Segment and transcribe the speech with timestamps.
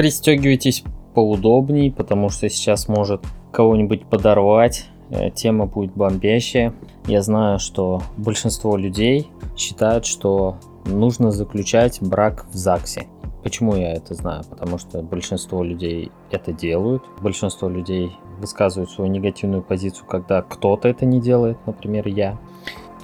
[0.00, 0.82] Пристегивайтесь
[1.14, 4.86] поудобней, потому что сейчас может кого-нибудь подорвать.
[5.10, 6.72] Э, тема будет бомбящая.
[7.06, 9.28] Я знаю, что большинство людей
[9.58, 13.08] считают, что нужно заключать брак в ЗАГСе.
[13.42, 14.44] Почему я это знаю?
[14.48, 17.02] Потому что большинство людей это делают.
[17.20, 22.38] Большинство людей высказывают свою негативную позицию, когда кто-то это не делает, например, я.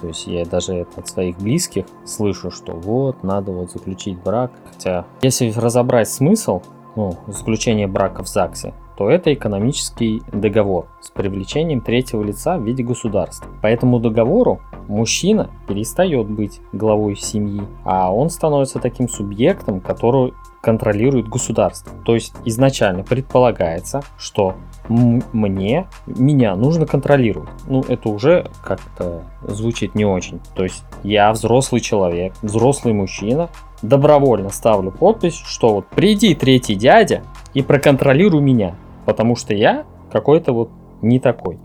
[0.01, 4.51] То есть я даже это от своих близких слышу, что вот, надо вот заключить брак.
[4.71, 6.61] Хотя, если разобрать смысл,
[6.97, 12.83] ну, заключения брака в ЗАГСе, то это экономический договор с привлечением третьего лица в виде
[12.83, 13.47] государства.
[13.61, 21.29] По этому договору мужчина перестает быть главой семьи, а он становится таким субъектом, который контролирует
[21.29, 21.93] государство.
[22.03, 24.55] То есть изначально предполагается, что
[24.89, 27.49] мне, меня нужно контролировать.
[27.67, 30.39] Ну, это уже как-то звучит не очень.
[30.55, 33.49] То есть я взрослый человек, взрослый мужчина,
[33.81, 37.23] добровольно ставлю подпись, что вот приди третий дядя
[37.53, 38.75] и проконтролируй меня
[39.07, 40.69] потому что я какой-то вот
[41.01, 41.57] не такой.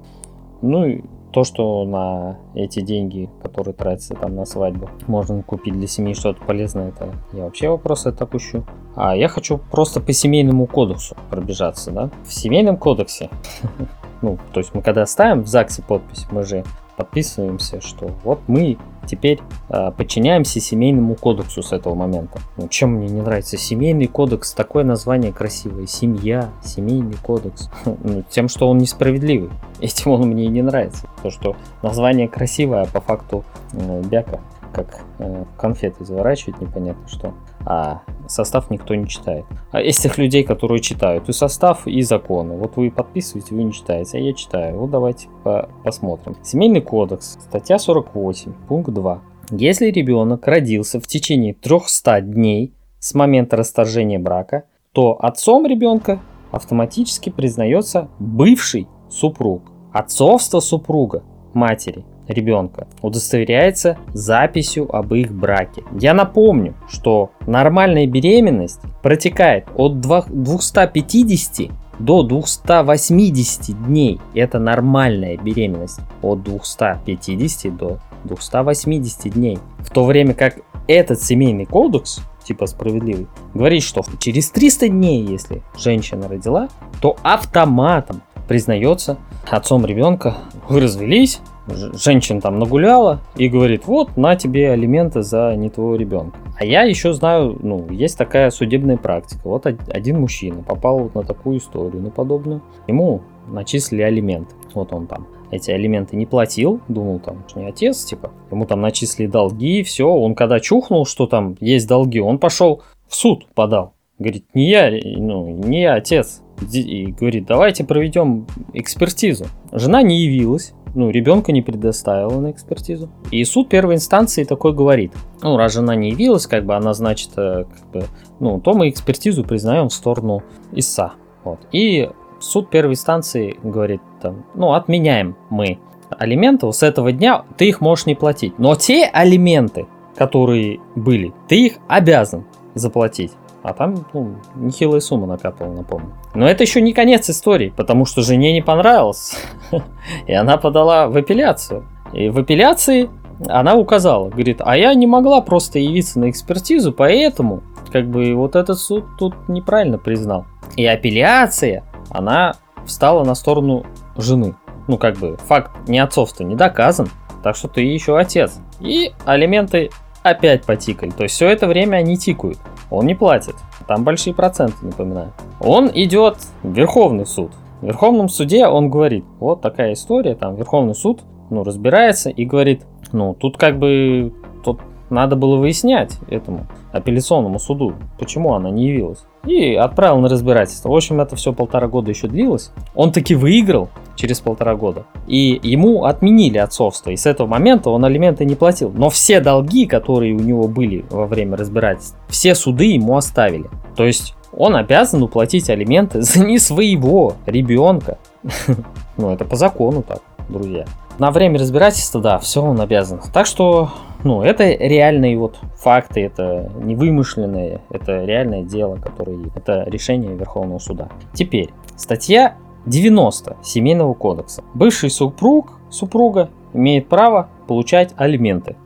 [0.62, 1.03] Ну
[1.33, 6.45] то, что на эти деньги, которые тратятся там на свадьбу, можно купить для семьи что-то
[6.45, 8.65] полезное, это я вообще вопрос это опущу.
[8.95, 12.11] А я хочу просто по семейному кодексу пробежаться, да.
[12.25, 13.31] В семейном кодексе,
[14.23, 16.65] ну, то есть мы когда ставим в ЗАГСе подпись, мы же
[16.97, 22.41] подписываемся, что вот мы теперь э, подчиняемся семейному кодексу с этого момента.
[22.56, 27.70] Ну, чем мне не нравится семейный кодекс, такое название красивое, семья, семейный кодекс.
[28.05, 29.50] Ну, тем, что он несправедливый.
[29.80, 31.08] Этим он мне и не нравится.
[31.23, 34.41] То, что название красивое, а по факту э, бяка
[34.73, 37.34] как э, конфеты заворачивать непонятно что,
[37.65, 39.45] а состав никто не читает.
[39.71, 42.57] А есть тех людей, которые читают и состав, и законы.
[42.57, 44.79] Вот вы подписываете, вы не читаете, а я читаю.
[44.79, 46.37] Вот давайте по посмотрим.
[46.43, 49.23] Семейный кодекс, статья 48, пункт 2.
[49.51, 57.31] Если ребенок родился в течение 300 дней с момента расторжения брака, то отцом ребенка автоматически
[57.31, 59.63] признается бывший супруг.
[59.93, 65.83] Отцовство супруга, матери, ребенка удостоверяется записью об их браке.
[65.98, 74.21] Я напомню, что нормальная беременность протекает от 250 до 280 дней.
[74.35, 76.01] Это нормальная беременность.
[76.23, 79.59] От 250 до 280 дней.
[79.79, 85.63] В то время как этот семейный кодекс, типа справедливый, говорит, что через 300 дней, если
[85.79, 86.69] женщина родила,
[87.01, 90.37] то автоматом признается отцом ребенка.
[90.69, 96.36] Вы развелись, женщин там нагуляла и говорит, вот, на тебе алименты за не твоего ребенка.
[96.58, 99.40] А я еще знаю, ну, есть такая судебная практика.
[99.45, 102.62] Вот один мужчина попал на такую историю, на подобную.
[102.86, 104.55] Ему начислили алименты.
[104.74, 108.80] Вот он там эти алименты не платил, думал там, что не отец, типа, ему там
[108.80, 113.92] начислили долги, все, он когда чухнул, что там есть долги, он пошел в суд подал.
[114.18, 116.42] Говорит, не я, ну, не я отец.
[116.73, 119.46] И говорит, давайте проведем экспертизу.
[119.73, 123.08] Жена не явилась, ну, ребенка не предоставила на экспертизу.
[123.30, 127.30] И суд первой инстанции такой говорит, ну, раз жена не явилась, как бы она, значит,
[127.36, 128.06] э, как бы,
[128.41, 130.43] ну, то мы экспертизу признаем в сторону
[130.73, 131.12] ИСА.
[131.44, 131.61] Вот.
[131.73, 132.11] И
[132.41, 135.79] суд первой инстанции говорит, там, ну, отменяем мы
[136.11, 138.59] алименты, с этого дня ты их можешь не платить.
[138.59, 139.87] Но те алименты,
[140.17, 142.44] которые были, ты их обязан
[142.75, 143.32] заплатить.
[143.62, 146.12] А там, ну, нехилая сумма накапала, напомню.
[146.34, 149.37] Но это еще не конец истории, потому что жене не понравилось.
[150.26, 151.87] И она подала в апелляцию.
[152.12, 153.08] И в апелляции
[153.49, 158.56] она указала, говорит, а я не могла просто явиться на экспертизу, поэтому как бы вот
[158.56, 160.46] этот суд тут неправильно признал.
[160.76, 163.84] И апелляция, она встала на сторону
[164.17, 164.55] жены.
[164.88, 167.08] Ну, как бы, факт не отцовства не доказан,
[167.43, 168.58] так что ты еще отец.
[168.81, 169.90] И алименты
[170.23, 171.11] опять потикали.
[171.11, 172.59] То есть все это время они тикают.
[172.91, 173.55] Он не платит.
[173.88, 175.33] Там большие проценты, напоминаю.
[175.61, 177.53] Он идет в Верховный суд.
[177.81, 182.83] В Верховном суде он говорит, вот такая история, там Верховный суд ну, разбирается и говорит,
[183.12, 184.33] ну, тут как бы
[184.65, 184.81] тут
[185.12, 189.25] надо было выяснять этому апелляционному суду, почему она не явилась.
[189.46, 190.88] И отправил на разбирательство.
[190.88, 192.70] В общем, это все полтора года еще длилось.
[192.94, 195.05] Он таки выиграл через полтора года.
[195.26, 197.11] И ему отменили отцовство.
[197.11, 198.93] И с этого момента он алименты не платил.
[198.94, 203.69] Но все долги, которые у него были во время разбирательства, все суды ему оставили.
[203.97, 208.19] То есть он обязан уплатить алименты за не своего ребенка.
[209.19, 210.87] Ну, это по закону так, друзья.
[211.19, 213.20] На время разбирательства, да, все он обязан.
[213.32, 213.91] Так что,
[214.25, 220.79] ну, это реальные вот факты, это не вымышленные, это реальное дело, которое это решение Верховного
[220.79, 221.09] суда.
[221.35, 222.56] Теперь, статья
[222.87, 224.64] 90 Семейного кодекса.
[224.75, 228.76] Бывший супруг, супруга имеет право получать алименты.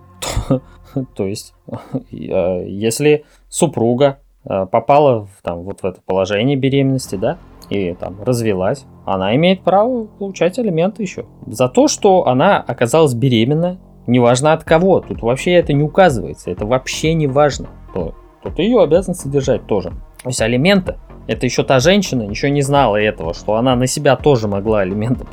[1.14, 1.54] То есть,
[2.12, 7.38] э, если супруга э, попала в, там, вот в это положение беременности, да,
[7.70, 11.26] и там развелась, она имеет право получать алименты еще.
[11.46, 16.66] За то, что она оказалась беременна, неважно от кого, тут вообще это не указывается, это
[16.66, 17.68] вообще не важно.
[17.94, 18.14] То,
[18.54, 19.90] ты ее обязан содержать тоже.
[20.22, 20.96] То есть алименты
[21.26, 25.24] это еще та женщина еще не знала этого, что она на себя тоже могла алименты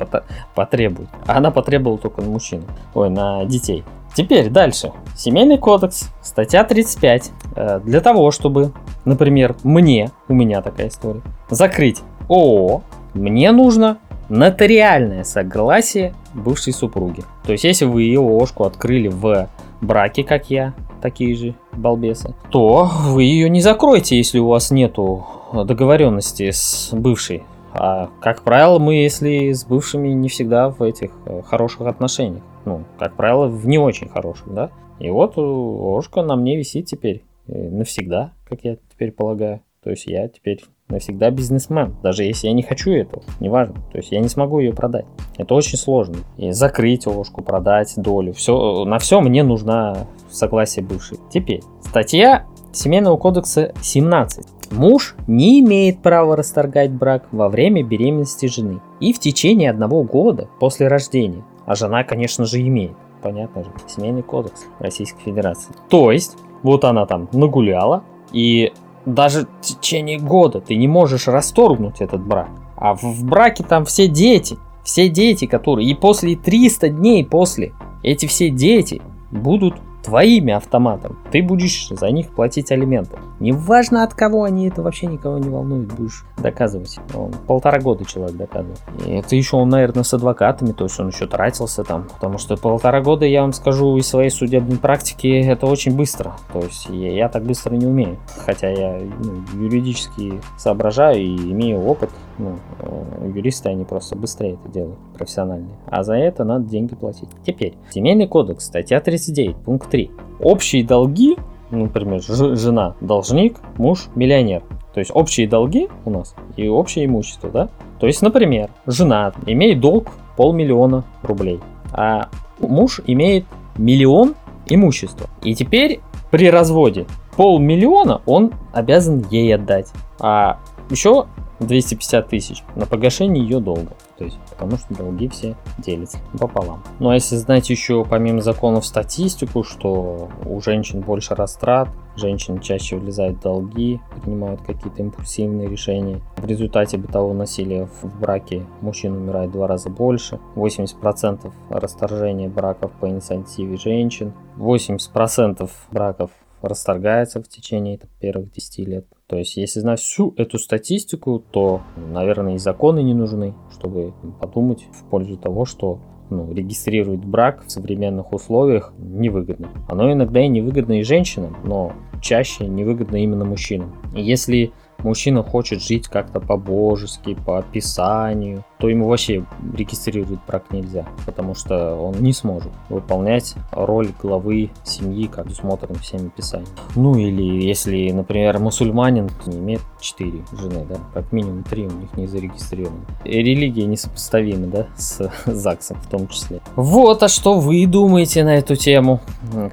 [0.54, 1.08] потребовать.
[1.26, 2.64] А она потребовала только на мужчину.
[2.94, 3.84] Ой, на детей.
[4.14, 4.92] Теперь дальше.
[5.16, 7.30] Семейный кодекс, статья 35.
[7.56, 8.72] Э, для того, чтобы,
[9.04, 12.82] например, мне, у меня такая история, закрыть ООО,
[13.14, 13.98] мне нужно
[14.28, 17.22] нотариальное согласие бывшей супруги.
[17.44, 19.48] То есть, если вы ее ООшку открыли в
[19.80, 25.26] браке, как я, такие же балбесы, то вы ее не закроете, если у вас нету
[25.52, 27.42] договоренности с бывшей.
[27.72, 32.42] А, как правило, мы, если с бывшими, не всегда в этих э, хороших отношениях.
[32.64, 34.70] Ну, как правило, в не очень хороших, да?
[35.00, 39.60] И вот ложка на мне висит теперь э, навсегда, как я теперь полагаю.
[39.82, 43.76] То есть я теперь навсегда бизнесмен, даже если я не хочу этого, неважно.
[43.92, 45.06] То есть я не смогу ее продать.
[45.36, 46.16] Это очень сложно.
[46.36, 51.18] И закрыть ложку, продать долю, все, на все мне нужно согласие бывшей.
[51.30, 54.46] Теперь, статья Семейного кодекса 17.
[54.72, 60.48] Муж не имеет права расторгать брак во время беременности жены и в течение одного года
[60.58, 61.44] после рождения.
[61.66, 62.96] А жена, конечно же, имеет.
[63.22, 63.70] Понятно же.
[63.86, 65.72] Семейный кодекс Российской Федерации.
[65.88, 68.02] То есть, вот она там нагуляла,
[68.32, 68.72] и
[69.06, 72.48] даже в течение года ты не можешь расторгнуть этот брак.
[72.76, 75.88] А в браке там все дети, все дети, которые...
[75.88, 77.72] И после 300 дней после
[78.02, 81.18] эти все дети будут твоими автоматом.
[81.32, 83.18] Ты будешь за них платить алименты.
[83.44, 86.98] Неважно от кого они, это вообще никого не волнует, будешь доказывать.
[87.14, 88.80] Он полтора года человек доказывает.
[89.06, 92.56] И это еще он, наверное, с адвокатами, то есть он еще тратился там, потому что
[92.56, 96.36] полтора года, я вам скажу, из своей судебной практики это очень быстро.
[96.54, 98.16] То есть я, я так быстро не умею.
[98.46, 102.08] Хотя я ну, юридически соображаю и имею опыт.
[102.38, 105.76] Ну, э, юристы, они просто быстрее это делают, профессиональные.
[105.86, 107.28] А за это надо деньги платить.
[107.46, 110.10] Теперь, Семейный кодекс, статья 39, пункт 3.
[110.40, 111.36] Общие долги,
[111.70, 114.62] например, жена должник, муж миллионер.
[114.92, 117.68] То есть общие долги у нас и общее имущество, да?
[117.98, 121.60] То есть, например, жена имеет долг полмиллиона рублей,
[121.92, 122.28] а
[122.60, 123.44] муж имеет
[123.76, 124.34] миллион
[124.66, 125.28] имущества.
[125.42, 126.00] И теперь
[126.30, 127.06] при разводе
[127.36, 129.92] полмиллиона он обязан ей отдать.
[130.20, 130.58] А
[130.90, 131.26] еще
[131.60, 133.92] 250 тысяч на погашение ее долга.
[134.18, 136.82] То есть, потому что долги все делятся пополам.
[137.00, 142.96] Ну а если знать еще помимо законов статистику, что у женщин больше растрат, женщины чаще
[142.96, 146.20] влезают в долги, принимают какие-то импульсивные решения.
[146.36, 150.38] В результате бытового насилия в браке мужчин умирает в два раза больше.
[150.54, 154.32] 80% расторжения браков по инициативе женщин.
[154.56, 156.30] 80% браков
[156.66, 159.06] расторгается в течение первых 10 лет.
[159.26, 164.86] То есть, если знать всю эту статистику, то, наверное, и законы не нужны, чтобы подумать
[164.92, 166.00] в пользу того, что
[166.30, 169.68] ну, регистрировать брак в современных условиях невыгодно.
[169.88, 173.94] Оно иногда и невыгодно и женщинам, но чаще невыгодно именно мужчинам.
[174.14, 174.72] И если
[175.04, 181.94] мужчина хочет жить как-то по-божески, по описанию, то ему вообще регистрировать брак нельзя, потому что
[181.94, 186.74] он не сможет выполнять роль главы семьи, как предусмотрено всеми писаниями.
[186.96, 192.16] Ну или если, например, мусульманин не имеет 4 жены, да, как минимум 3 у них
[192.16, 193.04] не зарегистрированы.
[193.24, 196.60] И религия несопоставима, да, с ЗАГСом в том числе.
[196.76, 199.20] Вот, а что вы думаете на эту тему?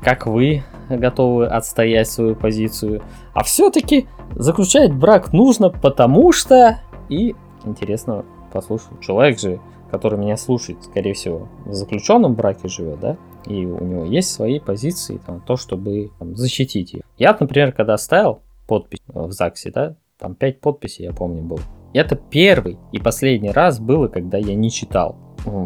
[0.02, 0.64] Как вы
[0.98, 3.02] готовы отстоять свою позицию?
[3.34, 6.80] А все-таки заключать брак нужно, потому что...
[7.10, 9.00] И интересно послушать.
[9.02, 13.18] Человек же, который меня слушает, скорее всего, в заключенном браке живет, да?
[13.46, 17.02] И у него есть свои позиции, там, то, чтобы там, защитить их.
[17.18, 21.60] Я, например, когда ставил подпись в ЗАГСе, да, там 5 подписей, я помню, было.
[21.94, 25.18] Это первый и последний раз было, когда я не читал,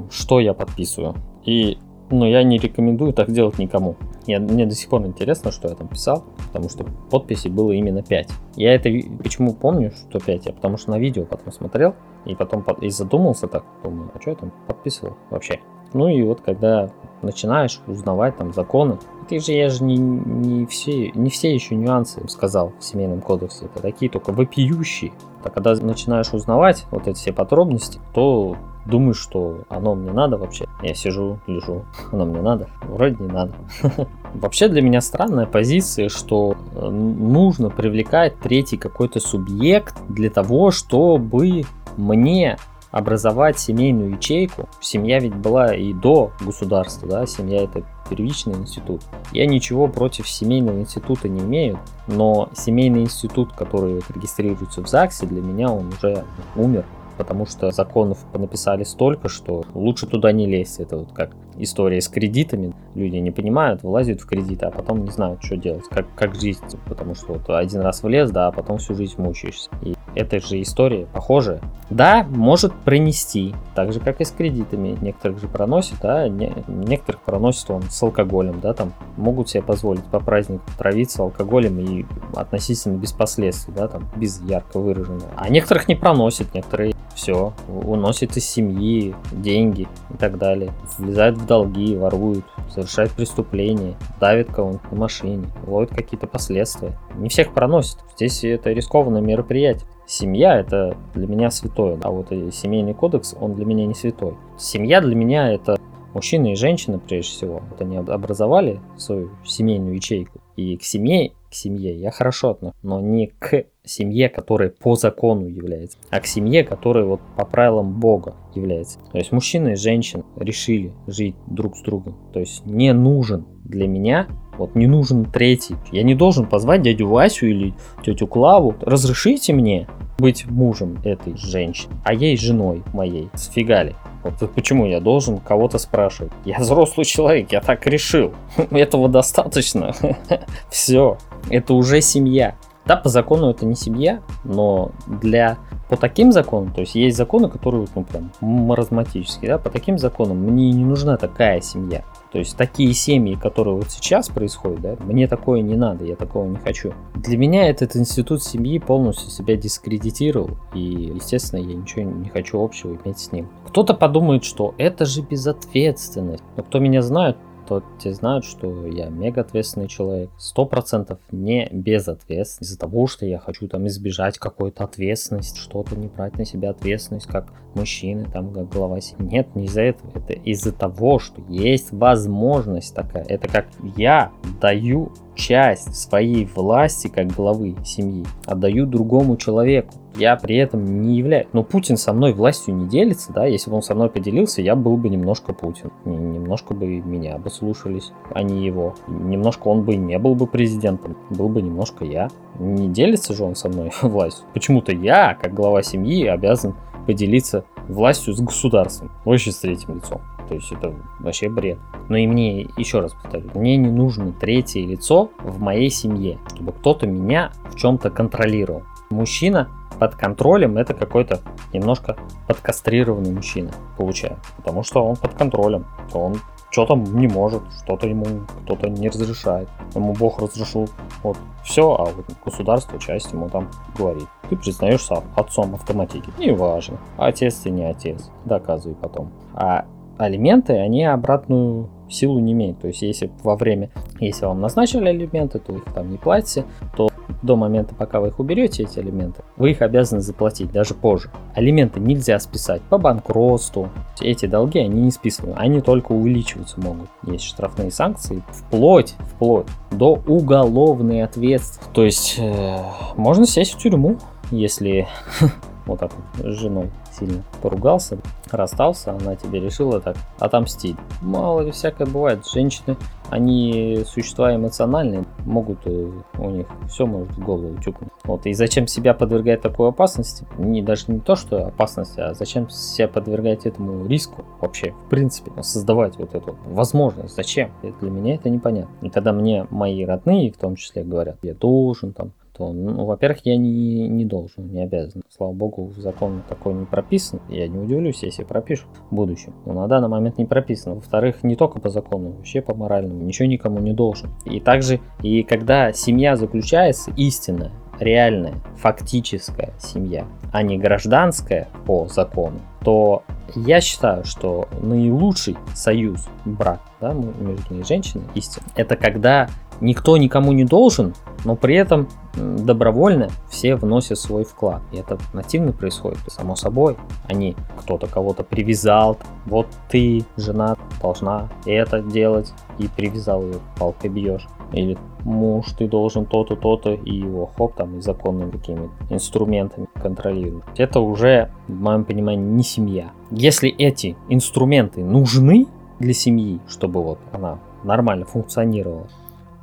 [0.09, 1.15] что я подписываю.
[1.45, 1.77] И
[2.09, 3.95] но я не рекомендую так делать никому.
[4.27, 8.01] Я, мне до сих пор интересно, что я там писал, потому что подписей было именно
[8.01, 8.29] 5.
[8.55, 8.89] Я это
[9.21, 10.45] почему помню, что 5?
[10.45, 11.95] Я потому что на видео потом смотрел,
[12.25, 15.59] и потом и задумался так, думаю, а что я там подписывал вообще?
[15.93, 16.89] Ну и вот когда
[17.25, 22.21] начинаешь узнавать там законы, ты же я же не, не, все, не все еще нюансы
[22.27, 25.11] сказал в семейном кодексе, это такие только вопиющие.
[25.43, 30.65] А когда начинаешь узнавать вот эти все подробности, то думаешь, что оно мне надо вообще.
[30.81, 32.69] Я сижу, лежу, оно мне надо.
[32.83, 33.53] Вроде не надо.
[34.33, 41.63] Вообще для меня странная позиция, что э, нужно привлекать третий какой-то субъект для того, чтобы
[41.97, 42.57] мне
[42.95, 44.69] образовать семейную ячейку.
[44.79, 49.01] Семья ведь была и до государства, да, семья это первичный институт.
[49.33, 55.41] Я ничего против семейного института не имею, но семейный институт, который регистрируется в ЗАГСе, для
[55.41, 56.23] меня он уже
[56.55, 56.85] умер
[57.17, 60.81] потому что законов понаписали столько, что лучше туда не лезть.
[60.81, 62.73] Это вот как история с кредитами.
[62.93, 66.59] Люди не понимают, влазят в кредиты, а потом не знают, что делать, как, как жить.
[66.87, 69.69] Потому что вот один раз влез, да, а потом всю жизнь мучаешься.
[69.81, 71.61] И эта же история похожая.
[71.89, 74.97] Да, может пронести, так же, как и с кредитами.
[75.01, 80.03] Некоторых же проносит, а не, некоторых проносит он с алкоголем, да, там могут себе позволить
[80.05, 82.05] по празднику травиться алкоголем и
[82.35, 85.29] относительно без последствий, да, там, без ярко выраженного.
[85.35, 91.45] А некоторых не проносит, некоторые все, уносят из семьи деньги и так далее, влезают в
[91.45, 96.97] долги, воруют, совершают преступления, давят кого-нибудь на машине, ловят какие-то последствия.
[97.15, 97.99] Не всех проносит.
[98.15, 99.87] Здесь это рискованное мероприятие.
[100.07, 104.35] Семья это для меня святое, а вот и семейный кодекс, он для меня не святой.
[104.57, 105.77] Семья для меня это
[106.13, 107.61] мужчина и женщина прежде всего.
[107.69, 110.39] Вот они образовали свою семейную ячейку.
[110.55, 115.47] И к семье, к семье я хорошо отношусь, но не к семье, которая по закону
[115.47, 118.99] является, а к семье, которая вот по правилам Бога является.
[119.11, 122.17] То есть мужчина и женщина решили жить друг с другом.
[122.33, 125.75] То есть не нужен для меня вот не нужен третий.
[125.91, 128.75] Я не должен позвать дядю Васю или тетю Клаву.
[128.81, 133.29] Разрешите мне быть мужем этой женщины, а ей женой моей.
[133.33, 133.95] Сфигали.
[134.23, 136.31] Вот почему я должен кого-то спрашивать?
[136.45, 138.33] Я взрослый человек, я так решил.
[138.71, 139.93] Этого достаточно.
[140.69, 141.17] Все.
[141.49, 142.55] Это уже семья.
[142.85, 145.57] Да, по закону это не семья, но для
[145.89, 150.37] по таким законам, то есть есть законы, которые ну прям маразматические, да, по таким законам
[150.37, 152.03] мне не нужна такая семья.
[152.35, 156.45] То есть такие семьи, которые вот сейчас происходят, да, мне такое не надо, я такого
[156.45, 156.91] не хочу.
[157.13, 162.99] Для меня этот институт семьи полностью себя дискредитировал, и, естественно, я ничего не хочу общего
[163.05, 163.47] иметь с ним.
[163.69, 166.43] Кто-то подумает, что это же безответственность.
[166.57, 170.29] Но кто меня знает, то те знают, что я мега ответственный человек.
[170.37, 172.65] Сто процентов не безответственный.
[172.65, 177.27] Из-за того, что я хочу там избежать какой-то ответственности, что-то не брать на себя ответственность,
[177.27, 179.29] как мужчины, там, как глава семьи.
[179.29, 180.11] Нет, не из-за этого.
[180.15, 183.25] Это из-за того, что есть возможность такая.
[183.25, 183.67] Это как
[183.97, 184.31] я
[184.61, 191.47] даю часть своей власти как главы семьи, отдаю другому человеку я при этом не являюсь...
[191.53, 194.75] Но Путин со мной властью не делится, да, если бы он со мной поделился, я
[194.75, 195.91] был бы немножко Путин.
[196.05, 198.95] Немножко бы меня бы слушались, а не его.
[199.07, 202.29] Немножко он бы не был бы президентом, был бы немножко я.
[202.59, 204.45] Не делится же он со мной властью.
[204.53, 206.75] Почему-то я, как глава семьи, обязан
[207.05, 210.21] поделиться властью с государством, вообще с третьим лицом.
[210.47, 211.79] То есть это вообще бред.
[212.07, 216.71] Но и мне, еще раз повторю, мне не нужно третье лицо в моей семье, чтобы
[216.71, 218.83] кто-то меня в чем-то контролировал.
[219.09, 221.39] Мужчина под контролем это какой-то
[221.73, 224.43] немножко подкастрированный мужчина получается.
[224.57, 225.85] Потому что он под контролем.
[226.13, 226.35] Он
[226.69, 228.25] что-то не может, что-то ему
[228.63, 229.69] кто-то не разрешает.
[229.95, 230.89] Ему Бог разрешил.
[231.23, 234.27] Вот все, а вот государство часть ему там говорит.
[234.49, 236.29] Ты признаешься отцом автоматики.
[236.37, 236.97] Неважно.
[237.17, 238.29] Отец ты не отец.
[238.45, 239.31] Доказывай потом.
[239.53, 239.85] А
[240.17, 242.79] алименты, они обратную силу не имеют.
[242.79, 247.09] То есть, если во время, если вам назначили алименты, то их там не платите, то
[247.41, 251.29] до момента, пока вы их уберете, эти элементы, вы их обязаны заплатить даже позже.
[251.53, 253.89] Алименты нельзя списать по банкротству.
[254.19, 257.09] Эти долги, они не списываются, они только увеличиваться могут.
[257.23, 261.93] Есть штрафные санкции, вплоть, вплоть до уголовной ответственности.
[261.93, 262.77] То есть, э,
[263.15, 264.17] можно сесть в тюрьму,
[264.51, 265.07] если
[265.85, 268.17] вот так вот с женой сильно поругался,
[268.51, 270.97] расстался, она тебе решила так отомстить.
[271.21, 272.45] Мало ли всякое бывает.
[272.45, 272.97] Женщины,
[273.29, 278.11] они существа эмоциональные, могут, э, у них все может в голову тюкнуть.
[278.23, 280.45] Вот, и зачем себя подвергать такой опасности?
[280.57, 285.51] Не, даже не то, что опасности, а зачем себя подвергать этому риску вообще, в принципе,
[285.61, 287.35] создавать вот эту возможность.
[287.35, 287.71] Зачем?
[288.01, 288.93] Для меня это непонятно.
[289.01, 293.39] И когда мне мои родные, в том числе, говорят, я должен там то, ну, во-первых,
[293.43, 295.23] я не, не должен, не обязан.
[295.29, 297.41] Слава богу, в законе такое не прописано.
[297.49, 299.53] Я не удивлюсь, если пропишут в будущем.
[299.65, 300.95] Но на данный момент не прописано.
[300.95, 303.23] Во-вторых, не только по закону, вообще по моральному.
[303.23, 304.29] Ничего никому не должен.
[304.45, 312.59] И также, и когда семья заключается, истинная, реальная, фактическая семья, а не гражданская по закону,
[312.85, 313.23] то
[313.55, 319.49] я считаю, что наилучший союз, брак да, между женщиной, истинно, это когда
[319.81, 321.15] никто никому не должен,
[321.45, 324.81] но при этом добровольно все вносят свой вклад.
[324.91, 326.95] И это нативно происходит, само собой.
[327.27, 334.47] Они, кто-то кого-то привязал, вот ты, жена, должна это делать, и привязал ее, палкой бьешь.
[334.73, 340.65] Или муж, ты должен то-то, то-то, и его хоп, там, и законными какими инструментами контролируют.
[340.77, 343.11] Это уже, в моем понимании, не семья.
[343.31, 345.65] Если эти инструменты нужны
[345.99, 349.07] для семьи, чтобы вот она нормально функционировала,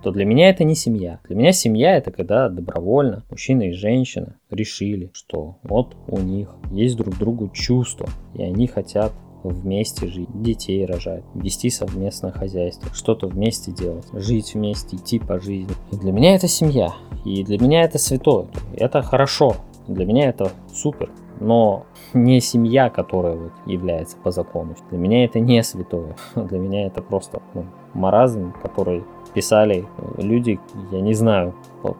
[0.03, 1.21] то для меня это не семья.
[1.29, 6.97] Для меня семья это когда добровольно мужчина и женщина решили, что вот у них есть
[6.97, 9.13] друг другу чувства, и они хотят
[9.45, 15.75] вместе жить, детей рожать, вести совместное хозяйство, что-то вместе делать, жить вместе, идти по жизни.
[15.93, 16.93] И для меня это семья,
[17.25, 18.47] и для меня это святое,
[18.77, 21.11] это хорошо, для меня это супер,
[21.41, 24.75] но не семья, которая вот является по закону.
[24.91, 29.87] Для меня это не святое, для меня это просто ну, маразм, который писали
[30.19, 30.61] люди,
[30.91, 31.97] я не знаю, под,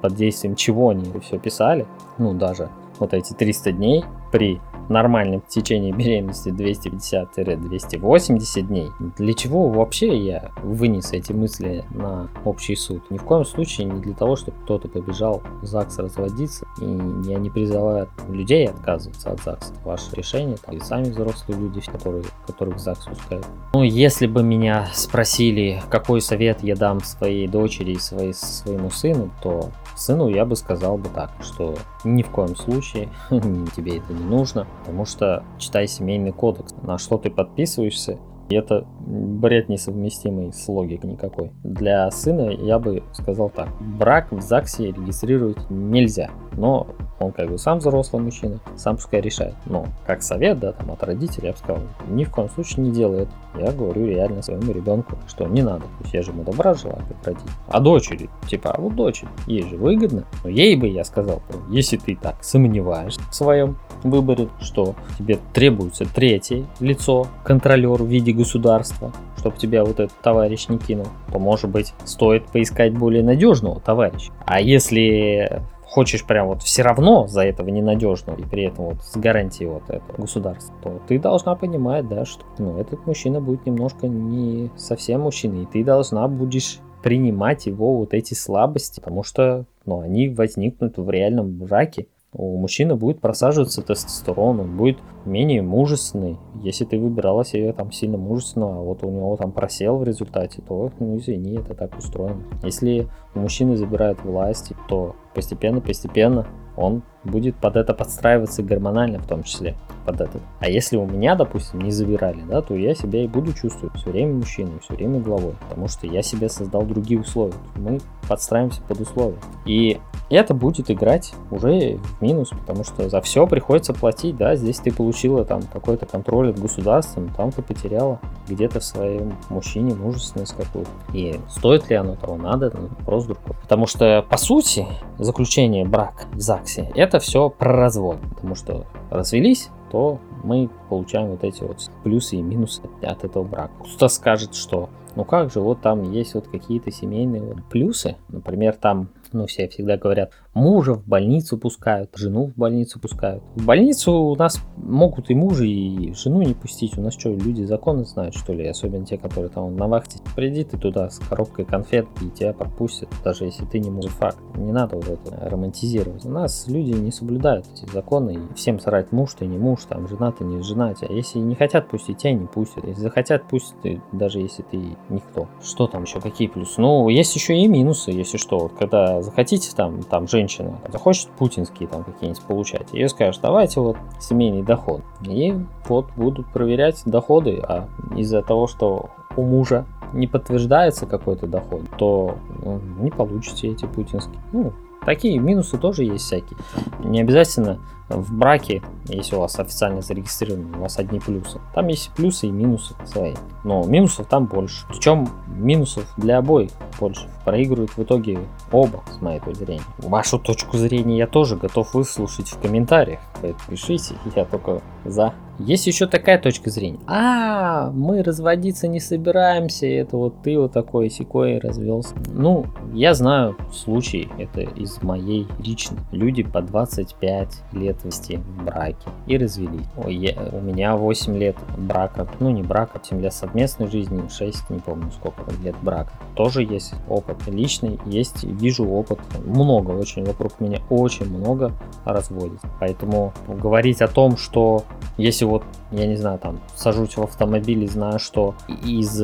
[0.00, 1.86] под действием чего они все писали,
[2.18, 4.60] ну даже вот эти 300 дней при
[4.90, 8.90] нормальном течении беременности 250-280 дней.
[9.16, 13.02] Для чего вообще я вынес эти мысли на общий суд?
[13.10, 16.66] Ни в коем случае не для того, чтобы кто-то побежал в ЗАГС разводиться.
[16.80, 16.86] И
[17.28, 19.74] я не призываю людей отказываться от ЗАГСа.
[19.84, 23.46] Ваше решение, там, и сами взрослые люди, которые, которых в ЗАГС пускают.
[23.74, 29.30] Ну, если бы меня спросили, какой совет я дам своей дочери и своей, своему сыну,
[29.42, 31.74] то сыну я бы сказал бы так, что
[32.04, 37.16] ни в коем случае тебе это не нужно, потому что читай семейный кодекс, на что
[37.16, 38.18] ты подписываешься,
[38.48, 41.52] и это бред несовместимый с логикой никакой.
[41.64, 43.68] Для сына я бы сказал так.
[43.80, 46.30] Брак в ЗАГСе регистрировать нельзя.
[46.52, 46.86] Но
[47.18, 49.54] он как бы сам взрослый мужчина, сам пускай решает.
[49.66, 52.90] Но как совет, да, там от родителей, я бы сказал, ни в коем случае не
[52.92, 53.32] делай это.
[53.58, 55.84] Я говорю реально своему ребенку, что не надо.
[55.98, 57.50] Пусть я же ему добра желаю, как родитель.
[57.68, 60.24] А дочери, типа, а вот дочери, ей же выгодно.
[60.42, 66.04] Но ей бы я сказал, если ты так сомневаешься в своем выборе, что тебе требуется
[66.12, 71.70] третье лицо, контролер в виде государства, чтобы тебя вот этот товарищ не кинул, то, может
[71.70, 74.32] быть, стоит поискать более надежного товарища.
[74.44, 79.16] А если хочешь прям вот все равно за этого ненадежного и при этом вот с
[79.16, 84.08] гарантией вот этого государства, то ты должна понимать, да, что ну, этот мужчина будет немножко
[84.08, 90.00] не совсем мужчиной, и ты должна будешь принимать его вот эти слабости, потому что ну,
[90.00, 96.38] они возникнут в реальном браке у мужчины будет просаживаться тестостерон, он будет менее мужественный.
[96.62, 100.62] Если ты выбирала себе там сильно мужественного, а вот у него там просел в результате,
[100.62, 102.42] то, ну извини, это так устроено.
[102.62, 109.42] Если у мужчины забирают власть, то постепенно-постепенно он будет под это подстраиваться гормонально в том
[109.42, 110.40] числе под это.
[110.60, 114.10] А если у меня, допустим, не забирали, да, то я себя и буду чувствовать все
[114.10, 117.54] время мужчиной, все время главой, потому что я себе создал другие условия.
[117.76, 119.38] Мы подстраиваемся под условия.
[119.64, 124.78] И это будет играть уже в минус, потому что за все приходится платить, да, здесь
[124.78, 130.56] ты получила там какой-то контроль от государства, там ты потеряла где-то в своем мужчине мужественность
[130.56, 130.90] какую-то.
[131.12, 133.54] И стоит ли оно того, надо, ну, вопрос другой.
[133.62, 134.86] Потому что, по сути,
[135.18, 141.44] заключение брака в ЗАГСе, это все про развод, потому что развелись, то мы получаем вот
[141.44, 143.72] эти вот плюсы и минусы от этого брака.
[143.84, 148.74] Кто-то скажет, что ну как же, вот там есть вот какие-то семейные вот плюсы, например,
[148.74, 153.42] там ну, все всегда говорят, мужа в больницу пускают, жену в больницу пускают.
[153.54, 156.96] В больницу у нас могут и мужа, и жену не пустить.
[156.98, 158.66] У нас что, люди законы знают, что ли?
[158.66, 160.20] Особенно те, которые там на вахте.
[160.36, 164.12] Приди ты туда с коробкой конфет, и тебя пропустят, даже если ты не мужик.
[164.56, 166.24] Не надо вот это романтизировать.
[166.26, 170.06] У нас люди не соблюдают эти законы, и всем срать муж ты не муж, там
[170.06, 170.94] жена ты не жена.
[171.00, 172.84] А если не хотят пустить, тебя не пустят.
[172.84, 175.48] Если захотят, пусть ты, даже если ты никто.
[175.62, 176.80] Что там еще, какие плюсы?
[176.80, 178.58] Ну, есть еще и минусы, если что.
[178.58, 183.96] Вот когда захотите там, там женщина захочет путинские там какие-нибудь получать, ее скажешь, давайте вот
[184.20, 185.02] семейный доход.
[185.22, 185.54] И
[185.88, 192.36] вот будут проверять доходы, а из-за того, что у мужа не подтверждается какой-то доход, то
[192.62, 194.38] ну, не получите эти путинские.
[194.52, 194.72] Ну,
[195.04, 196.58] такие минусы тоже есть всякие.
[197.00, 197.78] Не обязательно
[198.16, 201.60] в браке, если у вас официально зарегистрировано, у вас одни плюсы.
[201.74, 203.34] Там есть плюсы и минусы свои.
[203.64, 204.86] Но минусов там больше.
[204.88, 207.28] Причем минусов для обоих больше.
[207.44, 208.38] Проигрывают в итоге
[208.70, 209.82] оба, с моей точки зрения.
[209.98, 213.20] Вашу точку зрения я тоже готов выслушать в комментариях.
[213.40, 215.34] Поэтому пишите, я только за.
[215.58, 216.98] Есть еще такая точка зрения.
[217.06, 222.14] А, мы разводиться не собираемся, это вот ты вот такой секой развелся.
[222.26, 225.98] Ну, я знаю случай, это из моей личной.
[226.10, 229.86] Люди по 25 лет вести в браке и развелись.
[229.96, 234.78] Ой, у меня 8 лет брака, ну не брака, 7 лет совместной жизни, 6, не
[234.78, 236.12] помню сколько лет брака.
[236.34, 241.72] Тоже есть опыт личный, есть, вижу опыт, много очень вокруг меня, очень много
[242.04, 242.60] разводит.
[242.80, 244.84] Поэтому говорить о том, что
[245.16, 249.22] если вот, я не знаю, там, сажусь в автомобиль и знаю, что из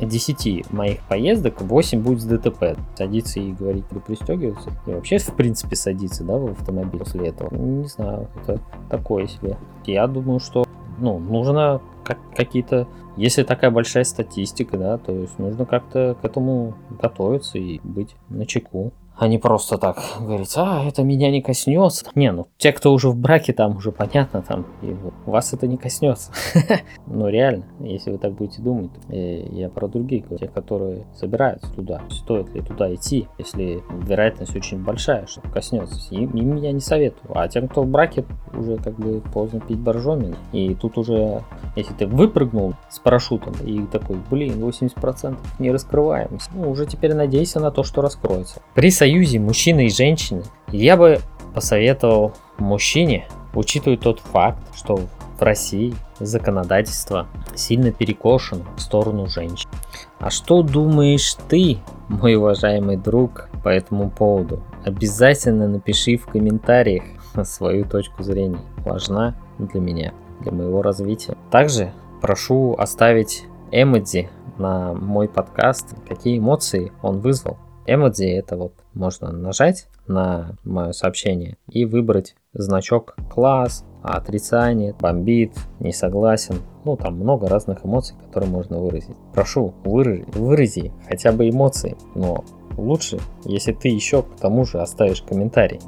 [0.00, 2.76] 10 моих поездок 8 будет с ДТП.
[2.96, 4.70] Садиться и говорить, вы пристегиваться.
[4.86, 7.54] И вообще, в принципе, садиться, да, в автомобиль после этого.
[7.54, 9.56] Не знаю, это такое себе.
[9.84, 10.66] Я думаю, что
[10.98, 12.86] ну, нужно как, какие-то...
[13.16, 18.44] Если такая большая статистика, да, то есть нужно как-то к этому готовиться и быть на
[18.44, 22.06] чеку а не просто так говорить, а, это меня не коснется.
[22.14, 25.76] Не, ну, те, кто уже в браке, там уже понятно, там, и вас это не
[25.76, 26.32] коснется.
[27.06, 32.02] Но реально, если вы так будете думать, э, я про других те, которые собираются туда,
[32.10, 36.14] стоит ли туда идти, если вероятность очень большая, что коснется.
[36.14, 37.36] Им, я не советую.
[37.36, 38.24] А тем, кто в браке,
[38.54, 40.34] уже как бы поздно пить боржоми.
[40.52, 41.42] И тут уже,
[41.74, 47.60] если ты выпрыгнул с парашютом и такой, блин, 80% не раскрываемость, ну, уже теперь надейся
[47.60, 48.60] на то, что раскроется.
[48.74, 50.42] При союзе мужчины и женщины,
[50.72, 51.20] я бы
[51.54, 59.70] посоветовал мужчине учитывать тот факт, что в России законодательство сильно перекошено в сторону женщин.
[60.18, 64.64] А что думаешь ты, мой уважаемый друг, по этому поводу?
[64.84, 67.04] Обязательно напиши в комментариях
[67.44, 68.58] свою точку зрения.
[68.78, 71.36] Важна для меня, для моего развития.
[71.52, 77.58] Также прошу оставить эмодзи на мой подкаст, какие эмоции он вызвал.
[77.86, 85.92] Эмодзи это вот можно нажать на мое сообщение и выбрать значок класс, отрицание, бомбит, не
[85.92, 86.56] согласен.
[86.84, 89.16] Ну, там много разных эмоций, которые можно выразить.
[89.34, 92.44] Прошу, вырази, вырази хотя бы эмоции, но
[92.76, 95.80] лучше, если ты еще к тому же оставишь комментарий.